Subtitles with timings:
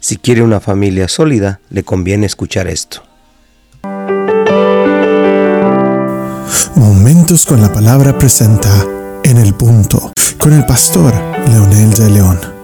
[0.00, 3.02] Si quiere una familia sólida, le conviene escuchar esto.
[6.74, 8.70] Momentos con la palabra presenta
[9.22, 11.12] En el punto con el pastor
[11.48, 12.59] Leonel de León.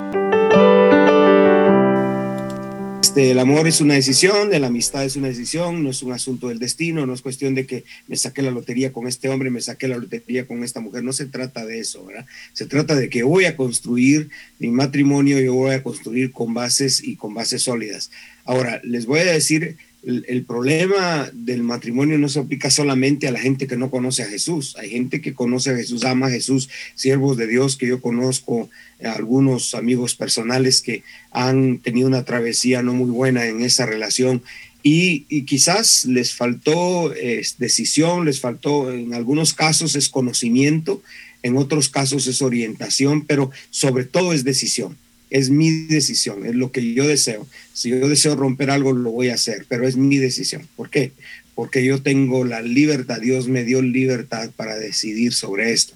[3.16, 6.58] El amor es una decisión, la amistad es una decisión, no es un asunto del
[6.58, 9.88] destino, no es cuestión de que me saqué la lotería con este hombre, me saqué
[9.88, 12.26] la lotería con esta mujer, no se trata de eso, ¿verdad?
[12.52, 17.02] Se trata de que voy a construir mi matrimonio, yo voy a construir con bases
[17.02, 18.10] y con bases sólidas.
[18.44, 23.40] Ahora, les voy a decir el, problema del matrimonio no se aplica solamente a la
[23.40, 24.76] gente que no conoce a Jesús.
[24.78, 28.70] Hay gente que conoce a Jesús, ama a Jesús, siervos de Dios que yo conozco,
[29.00, 34.42] eh, algunos amigos personales que han tenido una travesía no muy buena en esa relación
[34.82, 37.12] y, quizás les faltó
[37.58, 41.02] decisión, les faltó, en algunos casos es conocimiento,
[41.42, 44.96] en otros casos es orientación, pero sobre todo es decisión
[45.30, 47.46] es mi decisión, es lo que yo deseo.
[47.72, 50.68] Si yo deseo romper algo, lo voy a hacer, pero es mi decisión.
[50.76, 51.12] ¿Por qué?
[51.54, 55.94] Porque yo tengo la libertad, Dios me dio libertad para decidir sobre esto.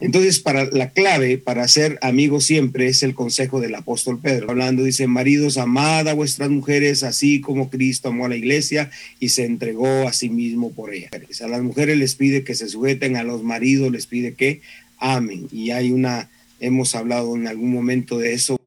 [0.00, 4.50] Entonces, para la clave para ser amigos siempre es el consejo del apóstol Pedro.
[4.50, 9.28] Hablando, dice, maridos, amad a vuestras mujeres así como Cristo amó a la iglesia y
[9.28, 11.08] se entregó a sí mismo por ella.
[11.12, 14.60] A las mujeres les pide que se sujeten, a los maridos les pide que
[14.98, 15.46] amen.
[15.52, 16.28] Y hay una,
[16.58, 18.58] hemos hablado en algún momento de eso.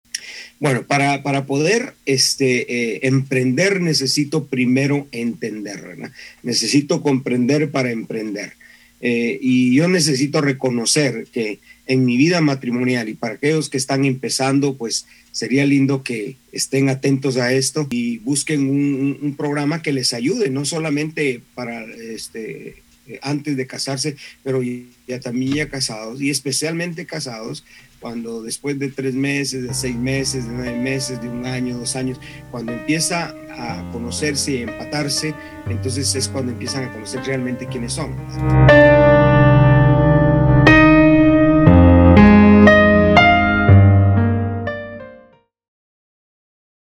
[0.60, 6.12] Bueno, para, para poder este, eh, emprender necesito primero entender, ¿verdad?
[6.44, 8.54] Necesito comprender para emprender.
[9.02, 14.06] Eh, y yo necesito reconocer que en mi vida matrimonial y para aquellos que están
[14.06, 19.92] empezando, pues sería lindo que estén atentos a esto y busquen un, un programa que
[19.92, 26.22] les ayude, no solamente para este, eh, antes de casarse, pero ya también ya casados
[26.22, 27.64] y especialmente casados
[28.00, 31.96] cuando después de tres meses, de seis meses, de nueve meses, de un año, dos
[31.96, 32.20] años,
[32.52, 35.34] cuando empieza a conocerse y empatarse,
[35.68, 38.16] entonces es cuando empiezan a conocer realmente quiénes son.